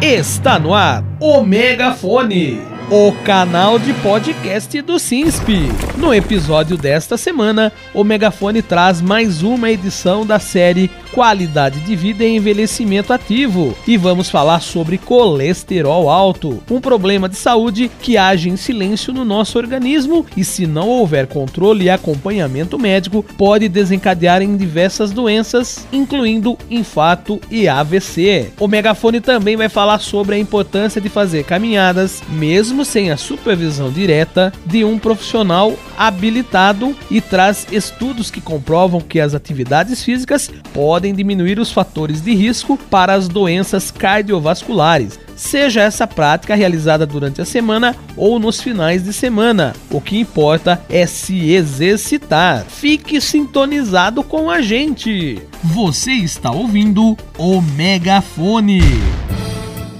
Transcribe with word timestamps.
Está 0.00 0.60
no 0.60 0.74
ar 0.74 1.02
o 1.20 1.42
Megafone 1.42 2.77
o 2.90 3.12
canal 3.12 3.78
de 3.78 3.92
podcast 3.94 4.80
do 4.80 4.98
SINSP. 4.98 5.68
No 5.98 6.14
episódio 6.14 6.74
desta 6.74 7.18
semana, 7.18 7.70
o 7.92 8.02
Megafone 8.02 8.62
traz 8.62 9.02
mais 9.02 9.42
uma 9.42 9.70
edição 9.70 10.24
da 10.24 10.38
série 10.38 10.90
Qualidade 11.12 11.80
de 11.80 11.94
Vida 11.94 12.24
e 12.24 12.36
Envelhecimento 12.36 13.12
Ativo 13.12 13.76
e 13.86 13.98
vamos 13.98 14.30
falar 14.30 14.60
sobre 14.60 14.96
colesterol 14.96 16.08
alto, 16.08 16.62
um 16.70 16.80
problema 16.80 17.28
de 17.28 17.36
saúde 17.36 17.90
que 18.00 18.16
age 18.16 18.48
em 18.48 18.56
silêncio 18.56 19.12
no 19.12 19.24
nosso 19.24 19.58
organismo 19.58 20.24
e, 20.34 20.42
se 20.42 20.66
não 20.66 20.88
houver 20.88 21.26
controle 21.26 21.84
e 21.84 21.90
acompanhamento 21.90 22.78
médico, 22.78 23.22
pode 23.36 23.68
desencadear 23.68 24.40
em 24.40 24.56
diversas 24.56 25.10
doenças, 25.10 25.86
incluindo 25.92 26.56
infarto 26.70 27.38
e 27.50 27.68
AVC. 27.68 28.52
O 28.58 28.66
Megafone 28.66 29.20
também 29.20 29.56
vai 29.56 29.68
falar 29.68 29.98
sobre 29.98 30.36
a 30.36 30.38
importância 30.38 31.00
de 31.00 31.10
fazer 31.10 31.44
caminhadas, 31.44 32.22
mesmo 32.30 32.77
mesmo 32.78 32.84
sem 32.84 33.10
a 33.10 33.16
supervisão 33.16 33.90
direta 33.90 34.52
de 34.64 34.84
um 34.84 34.98
profissional 34.98 35.76
habilitado 35.96 36.96
e 37.10 37.20
traz 37.20 37.66
estudos 37.72 38.30
que 38.30 38.40
comprovam 38.40 39.00
que 39.00 39.18
as 39.18 39.34
atividades 39.34 40.04
físicas 40.04 40.48
podem 40.72 41.12
diminuir 41.12 41.58
os 41.58 41.72
fatores 41.72 42.20
de 42.20 42.34
risco 42.34 42.76
para 42.88 43.14
as 43.14 43.26
doenças 43.26 43.90
cardiovasculares, 43.90 45.18
seja 45.34 45.82
essa 45.82 46.06
prática 46.06 46.54
realizada 46.54 47.04
durante 47.04 47.40
a 47.40 47.44
semana 47.44 47.96
ou 48.16 48.38
nos 48.38 48.60
finais 48.60 49.02
de 49.02 49.12
semana. 49.12 49.74
O 49.90 50.00
que 50.00 50.18
importa 50.18 50.80
é 50.88 51.04
se 51.04 51.50
exercitar. 51.50 52.64
Fique 52.64 53.20
sintonizado 53.20 54.22
com 54.22 54.48
a 54.48 54.60
gente. 54.60 55.42
Você 55.64 56.12
está 56.12 56.52
ouvindo 56.52 57.16
o 57.36 57.60
Megafone. 57.60 59.47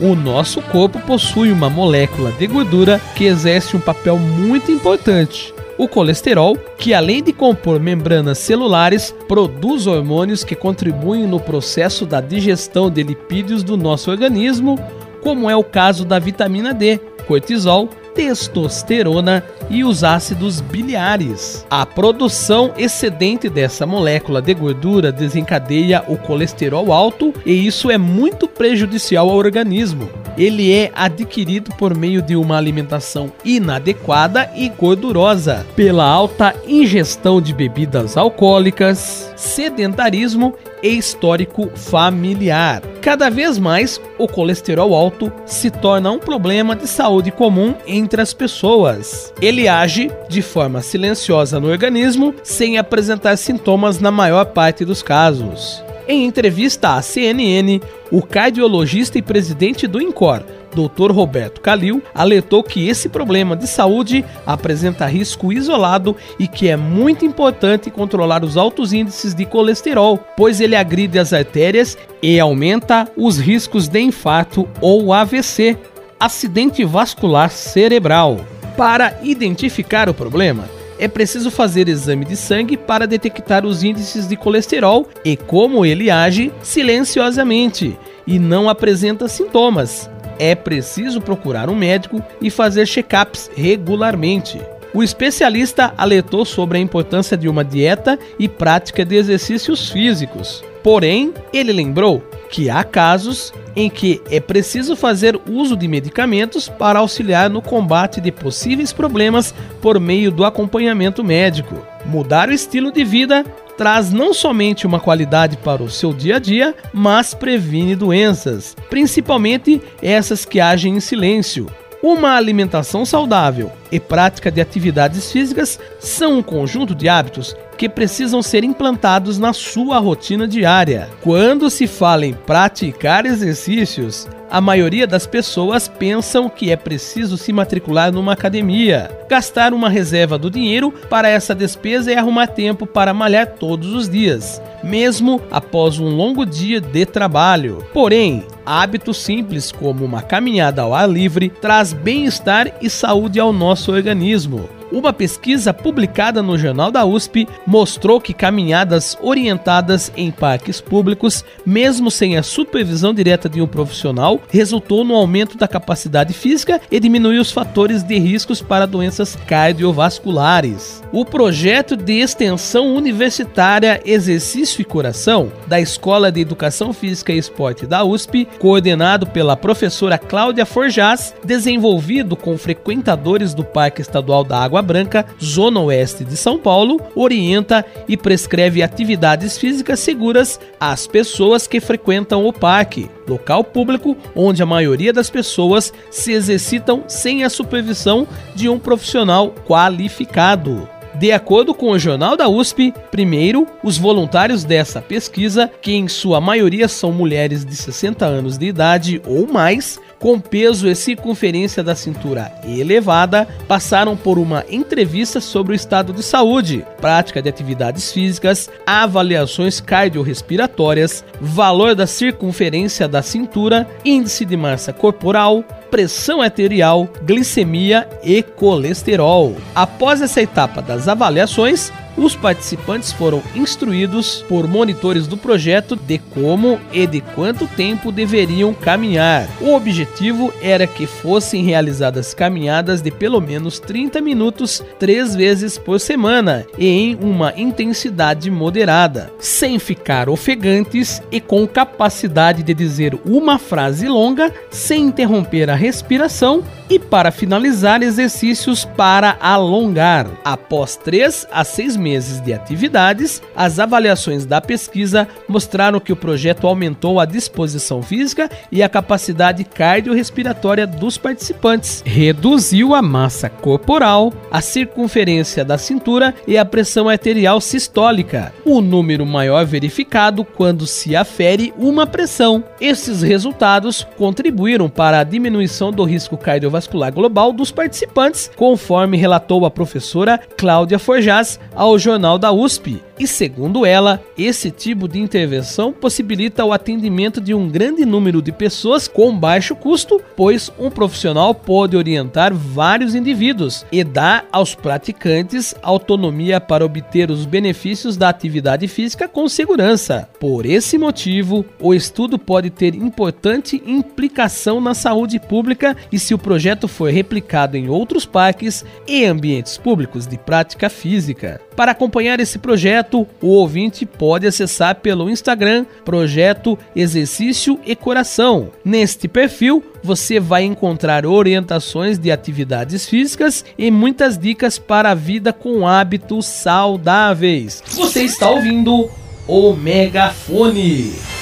O 0.00 0.14
nosso 0.14 0.62
corpo 0.62 1.00
possui 1.00 1.50
uma 1.50 1.68
molécula 1.68 2.30
de 2.30 2.46
gordura 2.46 3.00
que 3.16 3.24
exerce 3.24 3.76
um 3.76 3.80
papel 3.80 4.16
muito 4.16 4.70
importante. 4.70 5.52
O 5.76 5.88
colesterol, 5.88 6.56
que 6.76 6.94
além 6.94 7.20
de 7.20 7.32
compor 7.32 7.80
membranas 7.80 8.38
celulares, 8.38 9.12
produz 9.26 9.88
hormônios 9.88 10.44
que 10.44 10.54
contribuem 10.54 11.26
no 11.26 11.40
processo 11.40 12.06
da 12.06 12.20
digestão 12.20 12.88
de 12.88 13.02
lipídios 13.02 13.64
do 13.64 13.76
nosso 13.76 14.08
organismo, 14.08 14.78
como 15.20 15.50
é 15.50 15.56
o 15.56 15.64
caso 15.64 16.04
da 16.04 16.20
vitamina 16.20 16.72
D, 16.72 17.00
cortisol 17.26 17.88
testosterona 18.18 19.44
e 19.70 19.84
os 19.84 20.02
ácidos 20.02 20.60
biliares. 20.60 21.64
A 21.70 21.86
produção 21.86 22.72
excedente 22.76 23.48
dessa 23.48 23.86
molécula 23.86 24.42
de 24.42 24.52
gordura 24.54 25.12
desencadeia 25.12 26.02
o 26.08 26.16
colesterol 26.16 26.92
alto 26.92 27.32
e 27.46 27.64
isso 27.64 27.92
é 27.92 27.96
muito 27.96 28.48
prejudicial 28.48 29.30
ao 29.30 29.36
organismo. 29.36 30.08
Ele 30.36 30.72
é 30.72 30.90
adquirido 30.96 31.70
por 31.76 31.96
meio 31.96 32.20
de 32.20 32.34
uma 32.34 32.56
alimentação 32.56 33.32
inadequada 33.44 34.50
e 34.56 34.68
gordurosa, 34.68 35.64
pela 35.76 36.04
alta 36.04 36.56
ingestão 36.66 37.40
de 37.40 37.54
bebidas 37.54 38.16
alcoólicas, 38.16 39.32
sedentarismo 39.36 40.54
e 40.82 40.88
histórico 40.88 41.70
familiar. 41.74 42.82
Cada 43.00 43.30
vez 43.30 43.58
mais, 43.58 44.00
o 44.18 44.26
colesterol 44.26 44.94
alto 44.94 45.32
se 45.46 45.70
torna 45.70 46.10
um 46.10 46.18
problema 46.18 46.76
de 46.76 46.86
saúde 46.86 47.30
comum 47.30 47.74
entre 47.86 48.20
as 48.20 48.34
pessoas. 48.34 49.32
Ele 49.40 49.68
age 49.68 50.10
de 50.28 50.42
forma 50.42 50.80
silenciosa 50.82 51.58
no 51.58 51.68
organismo, 51.68 52.34
sem 52.42 52.78
apresentar 52.78 53.36
sintomas 53.36 53.98
na 53.98 54.10
maior 54.10 54.46
parte 54.46 54.84
dos 54.84 55.02
casos. 55.02 55.82
Em 56.06 56.24
entrevista 56.24 56.94
à 56.94 57.02
CNN, 57.02 57.80
o 58.10 58.22
cardiologista 58.22 59.18
e 59.18 59.22
presidente 59.22 59.86
do 59.86 60.00
INCOR, 60.00 60.42
Dr. 60.74 61.10
Roberto 61.10 61.60
Calil 61.60 62.02
alertou 62.14 62.62
que 62.62 62.88
esse 62.88 63.08
problema 63.08 63.56
de 63.56 63.66
saúde 63.66 64.24
apresenta 64.46 65.06
risco 65.06 65.52
isolado 65.52 66.16
e 66.38 66.46
que 66.46 66.68
é 66.68 66.76
muito 66.76 67.24
importante 67.24 67.90
controlar 67.90 68.44
os 68.44 68.56
altos 68.56 68.92
índices 68.92 69.34
de 69.34 69.44
colesterol, 69.44 70.18
pois 70.36 70.60
ele 70.60 70.76
agride 70.76 71.18
as 71.18 71.32
artérias 71.32 71.96
e 72.22 72.38
aumenta 72.38 73.08
os 73.16 73.38
riscos 73.38 73.88
de 73.88 74.00
infarto 74.00 74.68
ou 74.80 75.12
AVC, 75.12 75.76
acidente 76.18 76.84
vascular 76.84 77.50
cerebral. 77.50 78.40
Para 78.76 79.18
identificar 79.22 80.08
o 80.08 80.14
problema, 80.14 80.68
é 80.98 81.08
preciso 81.08 81.50
fazer 81.50 81.88
exame 81.88 82.24
de 82.24 82.36
sangue 82.36 82.76
para 82.76 83.06
detectar 83.06 83.64
os 83.64 83.82
índices 83.82 84.26
de 84.26 84.36
colesterol 84.36 85.08
e 85.24 85.36
como 85.36 85.84
ele 85.84 86.10
age 86.10 86.52
silenciosamente 86.62 87.96
e 88.26 88.38
não 88.38 88.68
apresenta 88.68 89.28
sintomas 89.28 90.10
é 90.38 90.54
preciso 90.54 91.20
procurar 91.20 91.68
um 91.68 91.74
médico 91.74 92.22
e 92.40 92.50
fazer 92.50 92.86
check-ups 92.86 93.50
regularmente. 93.56 94.60
O 94.94 95.02
especialista 95.02 95.92
alertou 95.96 96.44
sobre 96.44 96.78
a 96.78 96.80
importância 96.80 97.36
de 97.36 97.48
uma 97.48 97.64
dieta 97.64 98.18
e 98.38 98.48
prática 98.48 99.04
de 99.04 99.16
exercícios 99.16 99.90
físicos. 99.90 100.64
Porém, 100.82 101.34
ele 101.52 101.72
lembrou 101.72 102.22
que 102.50 102.70
há 102.70 102.82
casos 102.82 103.52
em 103.76 103.90
que 103.90 104.22
é 104.30 104.40
preciso 104.40 104.96
fazer 104.96 105.38
uso 105.48 105.76
de 105.76 105.86
medicamentos 105.86 106.68
para 106.68 107.00
auxiliar 107.00 107.50
no 107.50 107.60
combate 107.60 108.20
de 108.20 108.32
possíveis 108.32 108.92
problemas 108.92 109.54
por 109.82 110.00
meio 110.00 110.30
do 110.30 110.44
acompanhamento 110.44 111.22
médico. 111.22 111.76
Mudar 112.06 112.48
o 112.48 112.52
estilo 112.52 112.90
de 112.90 113.04
vida 113.04 113.44
traz 113.78 114.10
não 114.10 114.34
somente 114.34 114.86
uma 114.86 114.98
qualidade 114.98 115.56
para 115.56 115.82
o 115.82 115.88
seu 115.88 116.12
dia 116.12 116.36
a 116.36 116.38
dia, 116.40 116.74
mas 116.92 117.32
previne 117.32 117.94
doenças, 117.94 118.76
principalmente 118.90 119.80
essas 120.02 120.44
que 120.44 120.58
agem 120.58 120.96
em 120.96 121.00
silêncio. 121.00 121.66
Uma 122.02 122.36
alimentação 122.36 123.04
saudável 123.06 123.72
e 123.90 123.98
prática 123.98 124.50
de 124.50 124.60
atividades 124.60 125.30
físicas 125.32 125.78
são 125.98 126.38
um 126.38 126.42
conjunto 126.42 126.94
de 126.94 127.08
hábitos 127.08 127.56
que 127.78 127.88
precisam 127.88 128.42
ser 128.42 128.64
implantados 128.64 129.38
na 129.38 129.52
sua 129.52 129.98
rotina 129.98 130.48
diária. 130.48 131.08
Quando 131.22 131.70
se 131.70 131.86
fala 131.86 132.26
em 132.26 132.34
praticar 132.34 133.24
exercícios, 133.24 134.28
a 134.50 134.60
maioria 134.60 135.06
das 135.06 135.26
pessoas 135.26 135.86
pensam 135.86 136.48
que 136.48 136.72
é 136.72 136.76
preciso 136.76 137.36
se 137.36 137.52
matricular 137.52 138.10
numa 138.10 138.32
academia, 138.32 139.10
gastar 139.28 139.72
uma 139.72 139.88
reserva 139.88 140.38
do 140.38 140.50
dinheiro 140.50 140.90
para 141.08 141.28
essa 141.28 141.54
despesa 141.54 142.10
e 142.10 142.16
arrumar 142.16 142.48
tempo 142.48 142.86
para 142.86 143.14
malhar 143.14 143.46
todos 143.46 143.92
os 143.92 144.08
dias, 144.08 144.60
mesmo 144.82 145.40
após 145.50 146.00
um 146.00 146.08
longo 146.08 146.44
dia 146.44 146.80
de 146.80 147.06
trabalho. 147.06 147.84
Porém, 147.92 148.44
hábitos 148.66 149.18
simples 149.18 149.70
como 149.70 150.04
uma 150.04 150.22
caminhada 150.22 150.82
ao 150.82 150.94
ar 150.94 151.08
livre 151.08 151.50
traz 151.60 151.92
bem-estar 151.92 152.72
e 152.80 152.90
saúde 152.90 153.38
ao 153.38 153.52
nosso 153.52 153.92
organismo. 153.92 154.77
Uma 154.90 155.12
pesquisa 155.12 155.74
publicada 155.74 156.42
no 156.42 156.56
Jornal 156.56 156.90
da 156.90 157.04
USP 157.04 157.46
mostrou 157.66 158.18
que 158.18 158.32
caminhadas 158.32 159.18
orientadas 159.20 160.10
em 160.16 160.30
parques 160.30 160.80
públicos, 160.80 161.44
mesmo 161.64 162.10
sem 162.10 162.38
a 162.38 162.42
supervisão 162.42 163.12
direta 163.12 163.50
de 163.50 163.60
um 163.60 163.66
profissional, 163.66 164.40
resultou 164.48 165.04
no 165.04 165.14
aumento 165.14 165.58
da 165.58 165.68
capacidade 165.68 166.32
física 166.32 166.80
e 166.90 166.98
diminuiu 166.98 167.42
os 167.42 167.52
fatores 167.52 168.02
de 168.02 168.18
riscos 168.18 168.62
para 168.62 168.86
doenças 168.86 169.36
cardiovasculares. 169.46 171.02
O 171.12 171.24
projeto 171.24 171.94
de 171.94 172.14
extensão 172.14 172.94
universitária 172.94 174.00
Exercício 174.06 174.80
e 174.80 174.84
Coração 174.84 175.52
da 175.66 175.78
Escola 175.78 176.32
de 176.32 176.40
Educação 176.40 176.94
Física 176.94 177.32
e 177.32 177.38
Esporte 177.38 177.86
da 177.86 178.04
USP, 178.04 178.48
coordenado 178.58 179.26
pela 179.26 179.56
professora 179.56 180.16
Cláudia 180.16 180.64
Forjás, 180.64 181.34
desenvolvido 181.44 182.36
com 182.36 182.56
frequentadores 182.56 183.52
do 183.52 183.64
Parque 183.64 184.00
Estadual 184.00 184.44
da 184.44 184.58
Água 184.58 184.77
Água 184.78 184.82
Branca, 184.82 185.26
zona 185.42 185.80
oeste 185.80 186.24
de 186.24 186.36
São 186.36 186.56
Paulo, 186.56 187.00
orienta 187.16 187.84
e 188.06 188.16
prescreve 188.16 188.82
atividades 188.82 189.58
físicas 189.58 189.98
seguras 189.98 190.60
às 190.78 191.06
pessoas 191.06 191.66
que 191.66 191.80
frequentam 191.80 192.46
o 192.46 192.52
parque, 192.52 193.10
local 193.26 193.64
público 193.64 194.16
onde 194.36 194.62
a 194.62 194.66
maioria 194.66 195.12
das 195.12 195.28
pessoas 195.28 195.92
se 196.10 196.32
exercitam 196.32 197.04
sem 197.08 197.42
a 197.42 197.50
supervisão 197.50 198.26
de 198.54 198.68
um 198.68 198.78
profissional 198.78 199.52
qualificado. 199.66 200.88
De 201.18 201.32
acordo 201.32 201.74
com 201.74 201.90
o 201.90 201.98
Jornal 201.98 202.36
da 202.36 202.48
USP, 202.48 202.94
primeiro, 203.10 203.66
os 203.82 203.98
voluntários 203.98 204.62
dessa 204.62 205.02
pesquisa, 205.02 205.68
que 205.82 205.92
em 205.92 206.06
sua 206.06 206.40
maioria 206.40 206.86
são 206.86 207.10
mulheres 207.10 207.64
de 207.64 207.74
60 207.74 208.24
anos 208.24 208.56
de 208.56 208.66
idade 208.66 209.20
ou 209.26 209.44
mais, 209.48 209.98
com 210.18 210.40
peso 210.40 210.88
e 210.88 210.94
circunferência 210.94 211.82
da 211.82 211.94
cintura 211.94 212.52
elevada, 212.64 213.46
passaram 213.66 214.16
por 214.16 214.38
uma 214.38 214.64
entrevista 214.68 215.40
sobre 215.40 215.72
o 215.72 215.76
estado 215.76 216.12
de 216.12 216.22
saúde, 216.22 216.84
prática 217.00 217.40
de 217.40 217.48
atividades 217.48 218.12
físicas, 218.12 218.68
avaliações 218.86 219.80
cardiorrespiratórias, 219.80 221.24
valor 221.40 221.94
da 221.94 222.06
circunferência 222.06 223.06
da 223.06 223.22
cintura, 223.22 223.86
índice 224.04 224.44
de 224.44 224.56
massa 224.56 224.92
corporal, 224.92 225.62
pressão 225.90 226.40
arterial, 226.42 227.08
glicemia 227.24 228.08
e 228.22 228.42
colesterol. 228.42 229.56
Após 229.74 230.20
essa 230.20 230.42
etapa 230.42 230.82
das 230.82 231.08
avaliações, 231.08 231.92
os 232.18 232.34
participantes 232.34 233.12
foram 233.12 233.42
instruídos 233.54 234.44
por 234.48 234.66
monitores 234.66 235.26
do 235.26 235.36
projeto 235.36 235.94
de 235.94 236.18
como 236.18 236.78
e 236.92 237.06
de 237.06 237.20
quanto 237.20 237.66
tempo 237.68 238.10
deveriam 238.10 238.74
caminhar. 238.74 239.48
O 239.60 239.74
objetivo 239.74 240.52
era 240.60 240.86
que 240.86 241.06
fossem 241.06 241.62
realizadas 241.62 242.34
caminhadas 242.34 243.00
de 243.00 243.10
pelo 243.10 243.40
menos 243.40 243.78
30 243.78 244.20
minutos 244.20 244.82
três 244.98 245.34
vezes 245.34 245.78
por 245.78 246.00
semana 246.00 246.66
e 246.76 246.88
em 246.88 247.14
uma 247.20 247.54
intensidade 247.56 248.50
moderada, 248.50 249.30
sem 249.38 249.78
ficar 249.78 250.28
ofegantes 250.28 251.22
e 251.30 251.40
com 251.40 251.66
capacidade 251.66 252.62
de 252.64 252.74
dizer 252.74 253.16
uma 253.24 253.58
frase 253.58 254.08
longa 254.08 254.52
sem 254.70 255.04
interromper 255.04 255.70
a 255.70 255.76
respiração 255.76 256.64
e 256.90 256.98
para 256.98 257.30
finalizar 257.30 258.02
exercícios 258.02 258.84
para 258.84 259.36
alongar. 259.40 260.26
Após 260.44 260.96
3 260.96 261.46
a 261.52 261.62
6 261.62 261.96
meses 261.96 262.07
de 262.42 262.52
atividades, 262.52 263.42
as 263.54 263.78
avaliações 263.78 264.46
da 264.46 264.60
pesquisa 264.60 265.28
mostraram 265.48 266.00
que 266.00 266.12
o 266.12 266.16
projeto 266.16 266.66
aumentou 266.66 267.20
a 267.20 267.24
disposição 267.24 268.02
física 268.02 268.50
e 268.72 268.82
a 268.82 268.88
capacidade 268.88 269.64
cardiorrespiratória 269.64 270.86
dos 270.86 271.18
participantes, 271.18 272.02
reduziu 272.04 272.94
a 272.94 273.02
massa 273.02 273.48
corporal, 273.48 274.32
a 274.50 274.60
circunferência 274.60 275.64
da 275.64 275.76
cintura 275.76 276.34
e 276.46 276.56
a 276.56 276.64
pressão 276.64 277.08
arterial 277.08 277.60
sistólica, 277.60 278.52
o 278.64 278.80
número 278.80 279.26
maior 279.26 279.64
verificado 279.64 280.44
quando 280.44 280.86
se 280.86 281.14
afere 281.14 281.72
uma 281.76 282.06
pressão. 282.06 282.64
Esses 282.80 283.22
resultados 283.22 284.06
contribuíram 284.16 284.88
para 284.88 285.20
a 285.20 285.24
diminuição 285.24 285.90
do 285.90 286.04
risco 286.04 286.36
cardiovascular 286.36 287.12
global 287.12 287.52
dos 287.52 287.70
participantes, 287.70 288.50
conforme 288.56 289.16
relatou 289.16 289.64
a 289.64 289.70
professora 289.70 290.38
Cláudia 290.56 290.98
Forjaz 290.98 291.60
ao 291.74 291.87
Jornal 291.96 292.38
da 292.38 292.52
USP. 292.52 293.07
E 293.18 293.26
segundo 293.26 293.84
ela, 293.84 294.22
esse 294.36 294.70
tipo 294.70 295.08
de 295.08 295.18
intervenção 295.18 295.92
possibilita 295.92 296.64
o 296.64 296.72
atendimento 296.72 297.40
de 297.40 297.52
um 297.52 297.68
grande 297.68 298.04
número 298.04 298.40
de 298.40 298.52
pessoas 298.52 299.08
com 299.08 299.36
baixo 299.36 299.74
custo, 299.74 300.20
pois 300.36 300.70
um 300.78 300.88
profissional 300.88 301.52
pode 301.52 301.96
orientar 301.96 302.54
vários 302.54 303.14
indivíduos 303.14 303.84
e 303.90 304.04
dar 304.04 304.46
aos 304.52 304.74
praticantes 304.74 305.74
autonomia 305.82 306.60
para 306.60 306.84
obter 306.84 307.30
os 307.30 307.44
benefícios 307.44 308.16
da 308.16 308.28
atividade 308.28 308.86
física 308.86 309.26
com 309.26 309.48
segurança. 309.48 310.28
Por 310.38 310.64
esse 310.64 310.96
motivo, 310.96 311.64
o 311.80 311.92
estudo 311.92 312.38
pode 312.38 312.70
ter 312.70 312.94
importante 312.94 313.82
implicação 313.84 314.80
na 314.80 314.94
saúde 314.94 315.40
pública 315.40 315.96
e 316.12 316.18
se 316.18 316.34
o 316.34 316.38
projeto 316.38 316.86
for 316.86 317.10
replicado 317.10 317.76
em 317.76 317.88
outros 317.88 318.24
parques 318.24 318.84
e 319.06 319.24
ambientes 319.24 319.76
públicos 319.76 320.26
de 320.26 320.38
prática 320.38 320.88
física. 320.88 321.60
Para 321.74 321.92
acompanhar 321.92 322.40
esse 322.40 322.58
projeto, 322.58 323.07
o 323.16 323.48
ouvinte 323.48 324.04
pode 324.04 324.46
acessar 324.46 324.96
pelo 324.96 325.30
Instagram 325.30 325.86
Projeto 326.04 326.78
Exercício 326.94 327.78
e 327.86 327.94
Coração. 327.96 328.70
Neste 328.84 329.28
perfil, 329.28 329.82
você 330.02 330.38
vai 330.40 330.64
encontrar 330.64 331.24
orientações 331.26 332.18
de 332.18 332.30
atividades 332.30 333.08
físicas 333.08 333.64
e 333.76 333.90
muitas 333.90 334.38
dicas 334.38 334.78
para 334.78 335.10
a 335.10 335.14
vida 335.14 335.52
com 335.52 335.86
hábitos 335.86 336.46
saudáveis. 336.46 337.82
Você 337.86 338.24
está 338.24 338.50
ouvindo 338.50 339.10
o 339.46 339.72
Megafone. 339.72 341.37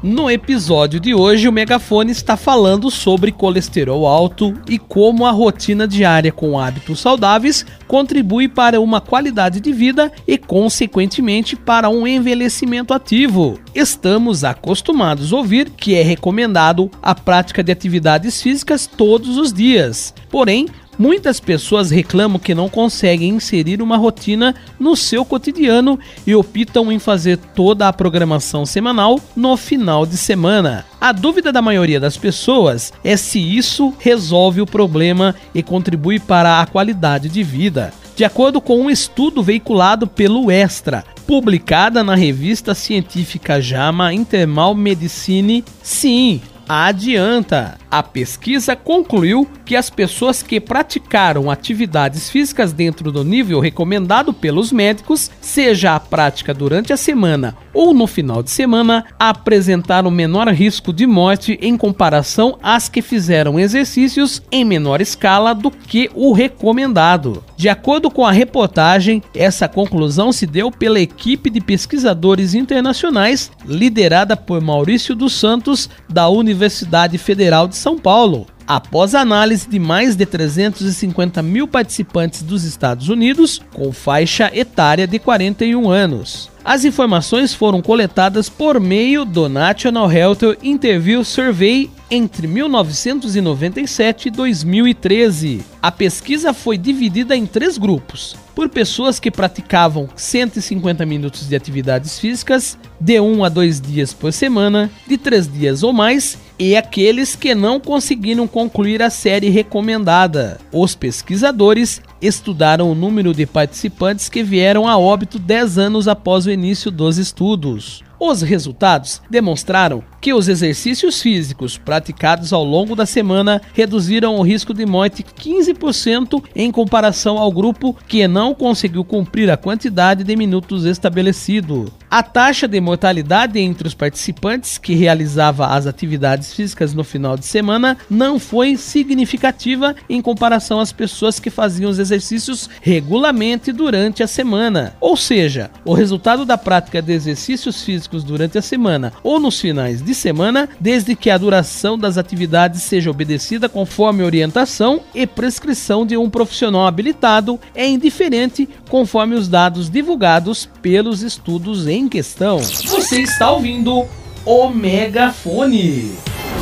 No 0.00 0.30
episódio 0.30 1.00
de 1.00 1.12
hoje, 1.12 1.48
o 1.48 1.52
Megafone 1.52 2.12
está 2.12 2.36
falando 2.36 2.88
sobre 2.88 3.32
colesterol 3.32 4.06
alto 4.06 4.54
e 4.68 4.78
como 4.78 5.26
a 5.26 5.32
rotina 5.32 5.88
diária 5.88 6.30
com 6.30 6.56
hábitos 6.56 7.00
saudáveis 7.00 7.66
contribui 7.88 8.46
para 8.46 8.80
uma 8.80 9.00
qualidade 9.00 9.58
de 9.58 9.72
vida 9.72 10.12
e, 10.24 10.38
consequentemente, 10.38 11.56
para 11.56 11.88
um 11.88 12.06
envelhecimento 12.06 12.94
ativo. 12.94 13.58
Estamos 13.74 14.44
acostumados 14.44 15.32
a 15.32 15.36
ouvir 15.36 15.68
que 15.70 15.96
é 15.96 16.02
recomendado 16.02 16.88
a 17.02 17.12
prática 17.12 17.64
de 17.64 17.72
atividades 17.72 18.40
físicas 18.40 18.86
todos 18.86 19.36
os 19.36 19.52
dias. 19.52 20.14
Porém, 20.30 20.68
Muitas 20.98 21.38
pessoas 21.38 21.92
reclamam 21.92 22.40
que 22.40 22.54
não 22.54 22.68
conseguem 22.68 23.28
inserir 23.28 23.80
uma 23.80 23.96
rotina 23.96 24.54
no 24.80 24.96
seu 24.96 25.24
cotidiano 25.24 25.96
e 26.26 26.34
optam 26.34 26.90
em 26.90 26.98
fazer 26.98 27.36
toda 27.36 27.86
a 27.86 27.92
programação 27.92 28.66
semanal 28.66 29.20
no 29.36 29.56
final 29.56 30.04
de 30.04 30.16
semana. 30.16 30.84
A 31.00 31.12
dúvida 31.12 31.52
da 31.52 31.62
maioria 31.62 32.00
das 32.00 32.16
pessoas 32.16 32.92
é 33.04 33.16
se 33.16 33.38
isso 33.38 33.94
resolve 34.00 34.60
o 34.60 34.66
problema 34.66 35.36
e 35.54 35.62
contribui 35.62 36.18
para 36.18 36.60
a 36.60 36.66
qualidade 36.66 37.28
de 37.28 37.44
vida. 37.44 37.92
De 38.16 38.24
acordo 38.24 38.60
com 38.60 38.80
um 38.80 38.90
estudo 38.90 39.40
veiculado 39.40 40.08
pelo 40.08 40.50
Extra, 40.50 41.04
publicada 41.24 42.02
na 42.02 42.16
revista 42.16 42.74
científica 42.74 43.60
JAMA 43.60 44.12
Intermal 44.12 44.74
Medicine, 44.74 45.64
sim, 45.80 46.40
adianta. 46.68 47.78
A 47.90 48.02
pesquisa 48.02 48.76
concluiu 48.76 49.48
que 49.64 49.74
as 49.74 49.88
pessoas 49.88 50.42
que 50.42 50.60
praticaram 50.60 51.50
atividades 51.50 52.28
físicas 52.28 52.72
dentro 52.72 53.10
do 53.10 53.24
nível 53.24 53.60
recomendado 53.60 54.32
pelos 54.34 54.70
médicos, 54.70 55.30
seja 55.40 55.94
a 55.94 56.00
prática 56.00 56.52
durante 56.52 56.92
a 56.92 56.96
semana 56.96 57.56
ou 57.72 57.94
no 57.94 58.06
final 58.06 58.42
de 58.42 58.50
semana, 58.50 59.04
apresentaram 59.18 60.10
menor 60.10 60.48
risco 60.48 60.92
de 60.92 61.06
morte 61.06 61.58
em 61.62 61.76
comparação 61.76 62.58
às 62.62 62.88
que 62.88 63.00
fizeram 63.00 63.58
exercícios 63.58 64.42
em 64.50 64.64
menor 64.64 65.00
escala 65.00 65.54
do 65.54 65.70
que 65.70 66.10
o 66.12 66.32
recomendado. 66.32 67.42
De 67.56 67.68
acordo 67.68 68.10
com 68.10 68.26
a 68.26 68.32
reportagem, 68.32 69.22
essa 69.34 69.68
conclusão 69.68 70.32
se 70.32 70.44
deu 70.44 70.70
pela 70.70 71.00
equipe 71.00 71.48
de 71.48 71.60
pesquisadores 71.60 72.52
internacionais 72.52 73.50
liderada 73.64 74.36
por 74.36 74.60
Maurício 74.60 75.14
dos 75.14 75.32
Santos, 75.32 75.88
da 76.08 76.28
Universidade 76.28 77.16
Federal 77.16 77.68
de 77.68 77.76
são 77.78 77.98
Paulo, 77.98 78.46
após 78.66 79.14
análise 79.14 79.66
de 79.66 79.78
mais 79.78 80.14
de 80.14 80.26
350 80.26 81.42
mil 81.42 81.66
participantes 81.66 82.42
dos 82.42 82.64
Estados 82.64 83.08
Unidos 83.08 83.62
com 83.72 83.90
faixa 83.90 84.50
etária 84.54 85.06
de 85.06 85.18
41 85.18 85.88
anos. 85.90 86.50
As 86.62 86.84
informações 86.84 87.54
foram 87.54 87.80
coletadas 87.80 88.50
por 88.50 88.78
meio 88.78 89.24
do 89.24 89.48
National 89.48 90.12
Health 90.12 90.58
Interview 90.62 91.24
Survey 91.24 91.88
entre 92.10 92.46
1997 92.46 94.28
e 94.28 94.30
2013. 94.30 95.64
A 95.80 95.90
pesquisa 95.90 96.52
foi 96.52 96.76
dividida 96.76 97.34
em 97.34 97.46
três 97.46 97.78
grupos: 97.78 98.36
por 98.54 98.68
pessoas 98.68 99.18
que 99.18 99.30
praticavam 99.30 100.10
150 100.14 101.06
minutos 101.06 101.48
de 101.48 101.56
atividades 101.56 102.18
físicas 102.18 102.76
de 103.00 103.18
1 103.18 103.44
a 103.44 103.48
2 103.48 103.80
dias 103.80 104.12
por 104.12 104.30
semana, 104.30 104.90
de 105.06 105.16
3 105.16 105.50
dias 105.50 105.82
ou 105.82 105.92
mais, 105.94 106.36
e 106.58 106.76
aqueles 106.76 107.36
que 107.36 107.54
não 107.54 107.78
conseguiram 107.78 108.48
concluir 108.48 109.02
a 109.02 109.10
série 109.10 109.48
recomendada. 109.48 110.58
Os 110.72 110.94
pesquisadores 110.94 112.02
estudaram 112.20 112.90
o 112.90 112.94
número 112.94 113.32
de 113.32 113.46
participantes 113.46 114.28
que 114.28 114.42
vieram 114.42 114.88
a 114.88 114.98
óbito 114.98 115.38
10 115.38 115.78
anos 115.78 116.08
após 116.08 116.46
o 116.46 116.50
início 116.50 116.90
dos 116.90 117.16
estudos. 117.16 118.02
Os 118.20 118.42
resultados 118.42 119.22
demonstraram 119.30 120.02
que 120.20 120.32
os 120.32 120.48
exercícios 120.48 121.20
físicos 121.20 121.78
praticados 121.78 122.52
ao 122.52 122.64
longo 122.64 122.94
da 122.94 123.06
semana 123.06 123.60
reduziram 123.72 124.36
o 124.36 124.42
risco 124.42 124.74
de 124.74 124.84
morte 124.84 125.22
15% 125.22 126.42
em 126.54 126.70
comparação 126.70 127.38
ao 127.38 127.52
grupo 127.52 127.96
que 128.06 128.26
não 128.26 128.54
conseguiu 128.54 129.04
cumprir 129.04 129.50
a 129.50 129.56
quantidade 129.56 130.24
de 130.24 130.36
minutos 130.36 130.84
estabelecido. 130.84 131.92
A 132.10 132.22
taxa 132.22 132.66
de 132.66 132.80
mortalidade 132.80 133.58
entre 133.58 133.86
os 133.86 133.94
participantes 133.94 134.78
que 134.78 134.94
realizava 134.94 135.66
as 135.66 135.86
atividades 135.86 136.54
físicas 136.54 136.94
no 136.94 137.04
final 137.04 137.36
de 137.36 137.44
semana 137.44 137.98
não 138.08 138.38
foi 138.38 138.76
significativa 138.76 139.94
em 140.08 140.22
comparação 140.22 140.80
às 140.80 140.90
pessoas 140.90 141.38
que 141.38 141.50
faziam 141.50 141.90
os 141.90 141.98
exercícios 141.98 142.68
regularmente 142.80 143.72
durante 143.72 144.22
a 144.22 144.26
semana. 144.26 144.94
Ou 145.00 145.16
seja, 145.16 145.70
o 145.84 145.92
resultado 145.92 146.44
da 146.44 146.56
prática 146.56 147.02
de 147.02 147.12
exercícios 147.12 147.82
físicos 147.82 148.24
durante 148.24 148.56
a 148.56 148.62
semana 148.62 149.12
ou 149.22 149.38
nos 149.38 149.60
finais 149.60 150.02
de 150.02 150.07
semana, 150.14 150.68
desde 150.80 151.14
que 151.14 151.30
a 151.30 151.38
duração 151.38 151.98
das 151.98 152.18
atividades 152.18 152.82
seja 152.82 153.10
obedecida 153.10 153.68
conforme 153.68 154.22
orientação 154.22 155.00
e 155.14 155.26
prescrição 155.26 156.06
de 156.06 156.16
um 156.16 156.28
profissional 156.28 156.86
habilitado, 156.86 157.58
é 157.74 157.86
indiferente 157.86 158.68
conforme 158.88 159.34
os 159.34 159.48
dados 159.48 159.90
divulgados 159.90 160.68
pelos 160.80 161.22
estudos 161.22 161.86
em 161.86 162.08
questão. 162.08 162.58
Você 162.58 163.20
está 163.20 163.50
ouvindo 163.50 164.06
o 164.44 164.68
Megafone. 164.68 166.16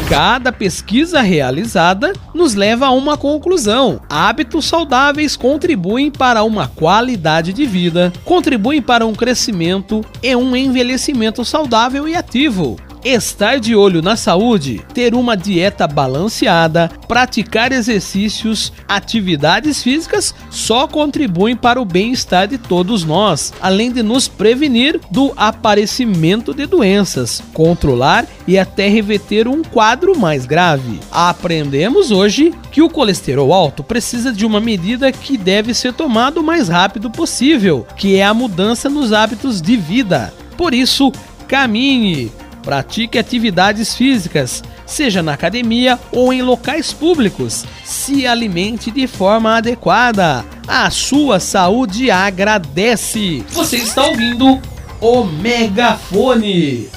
Cada 0.08 0.52
pesquisa 0.52 1.20
realizada 1.20 2.12
nos 2.32 2.54
leva 2.54 2.86
a 2.86 2.90
uma 2.90 3.16
conclusão. 3.16 4.00
Hábitos 4.08 4.64
saudáveis 4.66 5.36
contribuem 5.36 6.12
para 6.12 6.44
uma 6.44 6.68
qualidade 6.68 7.52
de 7.52 7.66
vida, 7.66 8.12
contribuem 8.24 8.80
para 8.80 9.04
um 9.04 9.12
crescimento 9.12 10.04
e 10.22 10.34
um 10.36 10.54
envelhecimento 10.54 11.44
saudável 11.44 12.08
e 12.08 12.14
ativo. 12.14 12.76
Estar 13.06 13.60
de 13.60 13.76
olho 13.76 14.02
na 14.02 14.16
saúde, 14.16 14.84
ter 14.92 15.14
uma 15.14 15.36
dieta 15.36 15.86
balanceada, 15.86 16.90
praticar 17.06 17.70
exercícios, 17.70 18.72
atividades 18.88 19.80
físicas 19.80 20.34
só 20.50 20.88
contribuem 20.88 21.54
para 21.54 21.80
o 21.80 21.84
bem-estar 21.84 22.48
de 22.48 22.58
todos 22.58 23.04
nós, 23.04 23.52
além 23.62 23.92
de 23.92 24.02
nos 24.02 24.26
prevenir 24.26 24.98
do 25.08 25.32
aparecimento 25.36 26.52
de 26.52 26.66
doenças, 26.66 27.40
controlar 27.54 28.26
e 28.44 28.58
até 28.58 28.88
reverter 28.88 29.46
um 29.46 29.62
quadro 29.62 30.18
mais 30.18 30.44
grave. 30.44 30.98
Aprendemos 31.12 32.10
hoje 32.10 32.52
que 32.72 32.82
o 32.82 32.90
colesterol 32.90 33.52
alto 33.52 33.84
precisa 33.84 34.32
de 34.32 34.44
uma 34.44 34.58
medida 34.58 35.12
que 35.12 35.38
deve 35.38 35.74
ser 35.74 35.92
tomada 35.92 36.40
o 36.40 36.42
mais 36.42 36.68
rápido 36.68 37.08
possível, 37.08 37.86
que 37.96 38.16
é 38.16 38.24
a 38.24 38.34
mudança 38.34 38.88
nos 38.88 39.12
hábitos 39.12 39.62
de 39.62 39.76
vida. 39.76 40.34
Por 40.56 40.74
isso, 40.74 41.12
caminhe, 41.46 42.32
pratique 42.66 43.16
atividades 43.16 43.94
físicas, 43.94 44.60
seja 44.84 45.22
na 45.22 45.34
academia 45.34 46.00
ou 46.10 46.32
em 46.32 46.42
locais 46.42 46.92
públicos. 46.92 47.64
Se 47.84 48.26
alimente 48.26 48.90
de 48.90 49.06
forma 49.06 49.56
adequada. 49.56 50.44
A 50.66 50.90
sua 50.90 51.38
saúde 51.38 52.10
agradece. 52.10 53.44
Você 53.50 53.76
está 53.76 54.04
ouvindo 54.04 54.60
o 55.00 55.22
Megafone. 55.22 56.88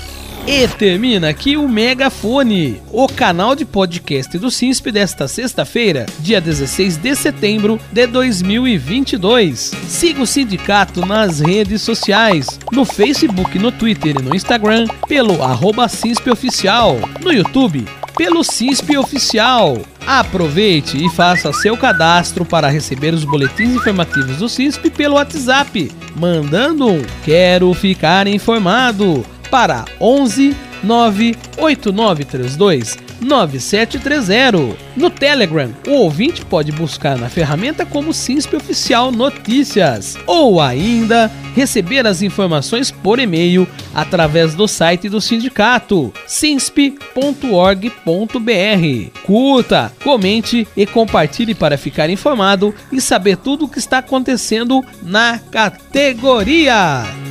E 0.51 0.67
termina 0.67 1.29
aqui 1.29 1.55
o 1.55 1.69
Megafone, 1.69 2.81
o 2.91 3.07
canal 3.07 3.55
de 3.55 3.63
podcast 3.63 4.35
do 4.39 4.49
SINSP 4.49 4.91
desta 4.91 5.27
sexta-feira, 5.27 6.07
dia 6.21 6.41
16 6.41 6.97
de 6.97 7.15
setembro 7.15 7.79
de 7.91 8.07
2022. 8.07 9.71
Siga 9.87 10.23
o 10.23 10.25
sindicato 10.25 11.05
nas 11.05 11.39
redes 11.39 11.83
sociais, 11.83 12.59
no 12.71 12.83
Facebook, 12.83 13.59
no 13.59 13.71
Twitter 13.71 14.15
e 14.19 14.23
no 14.23 14.35
Instagram, 14.35 14.87
pelo 15.07 15.43
arroba 15.43 15.85
Oficial, 16.31 16.97
no 17.23 17.31
YouTube, 17.31 17.85
pelo 18.17 18.43
SINSP 18.43 18.97
Oficial. 18.97 19.77
Aproveite 20.07 20.97
e 20.97 21.07
faça 21.11 21.53
seu 21.53 21.77
cadastro 21.77 22.43
para 22.43 22.69
receber 22.69 23.13
os 23.13 23.23
boletins 23.23 23.75
informativos 23.75 24.37
do 24.37 24.49
CISP 24.49 24.89
pelo 24.89 25.13
WhatsApp, 25.13 25.91
mandando 26.15 26.87
um 26.87 27.03
Quero 27.23 27.71
Ficar 27.75 28.25
Informado 28.25 29.23
para 29.49 29.85
11 29.99 30.55
98932 30.83 32.97
9730. 33.21 34.77
No 34.95 35.09
Telegram, 35.09 35.69
o 35.87 35.91
ouvinte 35.91 36.45
pode 36.45 36.71
buscar 36.71 37.17
na 37.17 37.29
ferramenta 37.29 37.85
como 37.85 38.13
SINSP 38.13 38.55
Oficial 38.55 39.11
Notícias 39.11 40.17
ou 40.25 40.61
ainda 40.61 41.29
receber 41.55 42.07
as 42.07 42.21
informações 42.21 42.91
por 42.91 43.19
e-mail 43.19 43.67
através 43.93 44.55
do 44.55 44.67
site 44.67 45.09
do 45.09 45.19
sindicato 45.19 46.13
sinsp.org.br. 46.25 49.21
Curta, 49.23 49.91
comente 50.03 50.67
e 50.75 50.85
compartilhe 50.85 51.53
para 51.53 51.77
ficar 51.77 52.09
informado 52.09 52.73
e 52.91 53.01
saber 53.01 53.37
tudo 53.37 53.65
o 53.65 53.69
que 53.69 53.79
está 53.79 53.97
acontecendo 53.97 54.83
na 55.03 55.39
categoria. 55.51 57.28